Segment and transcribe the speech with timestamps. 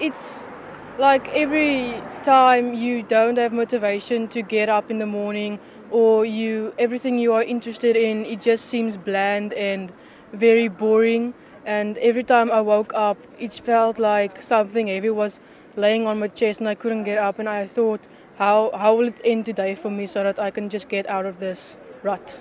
[0.00, 0.46] it's
[0.98, 5.58] like every time you don't have motivation to get up in the morning
[5.90, 9.92] or you everything you are interested in it just seems bland and
[10.32, 11.34] very boring.
[11.66, 15.40] And every time I woke up it felt like something heavy was
[15.76, 17.38] laying on my chest and I couldn't get up.
[17.38, 18.00] And I thought
[18.38, 21.26] how how will it end today for me so that I can just get out
[21.26, 22.40] of this rut?